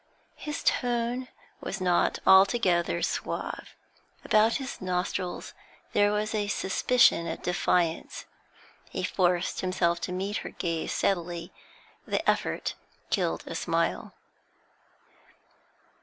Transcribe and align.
His 0.37 0.63
tone 0.63 1.27
was 1.59 1.79
not 1.79 2.17
altogether 2.25 3.03
suave; 3.03 3.75
about 4.25 4.55
his 4.55 4.81
nostrils 4.81 5.53
there 5.93 6.11
was 6.11 6.33
a 6.33 6.47
suspicion 6.47 7.27
of 7.27 7.43
defiance. 7.43 8.25
He 8.89 9.03
forced 9.03 9.61
himself 9.61 10.01
to 10.01 10.11
meet 10.11 10.37
her 10.37 10.49
gaze 10.49 10.91
steadily; 10.91 11.53
the 12.07 12.27
effort 12.27 12.73
killed 13.11 13.43
a 13.45 13.53
smile. 13.53 14.15